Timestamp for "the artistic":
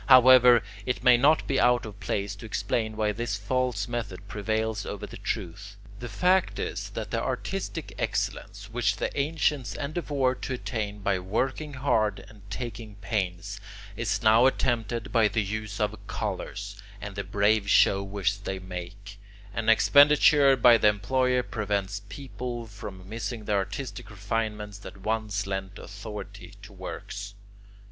7.11-7.93, 23.45-24.09